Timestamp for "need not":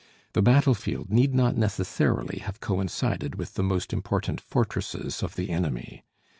1.11-1.55